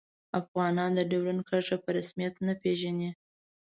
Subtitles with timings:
[0.39, 3.09] افغانان د ډیورنډ کرښه په رسمیت نه پيژني